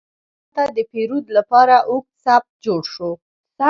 [0.55, 3.09] هلته د پیرود لپاره اوږد صف جوړ شو.